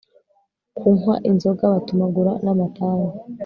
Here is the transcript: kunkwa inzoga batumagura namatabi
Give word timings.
kunkwa 0.77 1.13
inzoga 1.29 1.63
batumagura 1.73 2.31
namatabi 2.43 3.07